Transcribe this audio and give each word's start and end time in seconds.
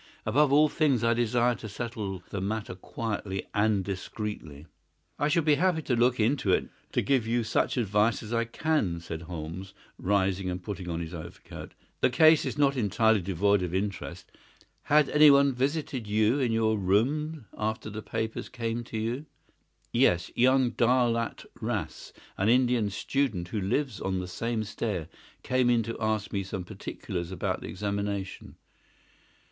Above 0.25 0.51
all 0.51 0.67
things 0.67 1.03
I 1.03 1.13
desire 1.13 1.53
to 1.53 1.69
settle 1.69 2.23
the 2.31 2.41
matter 2.41 2.73
quietly 2.73 3.45
and 3.53 3.85
discreetly." 3.85 4.65
"I 5.19 5.27
shall 5.27 5.43
be 5.43 5.53
happy 5.61 5.83
to 5.83 5.95
look 5.95 6.19
into 6.19 6.51
it 6.53 6.57
and 6.57 6.69
to 6.93 7.03
give 7.03 7.27
you 7.27 7.43
such 7.43 7.77
advice 7.77 8.23
as 8.23 8.33
I 8.33 8.45
can," 8.45 8.99
said 8.99 9.21
Holmes, 9.21 9.75
rising 9.99 10.49
and 10.49 10.63
putting 10.63 10.89
on 10.89 11.01
his 11.01 11.13
overcoat. 11.13 11.75
"The 11.99 12.09
case 12.09 12.45
is 12.47 12.57
not 12.57 12.75
entirely 12.75 13.21
devoid 13.21 13.61
of 13.61 13.75
interest. 13.75 14.31
Had 14.85 15.07
anyone 15.09 15.53
visited 15.53 16.07
you 16.07 16.39
in 16.39 16.51
your 16.51 16.79
room 16.79 17.45
after 17.55 17.91
the 17.91 18.01
papers 18.01 18.49
came 18.49 18.83
to 18.85 18.97
you?" 18.97 19.27
"Yes; 19.93 20.31
young 20.33 20.71
Daulat 20.71 21.45
Ras, 21.61 22.11
an 22.39 22.49
Indian 22.49 22.89
student 22.89 23.49
who 23.49 23.61
lives 23.61 24.01
on 24.01 24.17
the 24.17 24.27
same 24.27 24.63
stair, 24.63 25.09
came 25.43 25.69
in 25.69 25.83
to 25.83 25.99
ask 26.01 26.33
me 26.33 26.41
some 26.41 26.63
particulars 26.63 27.31
about 27.31 27.61
the 27.61 27.67
examination." 27.67 28.55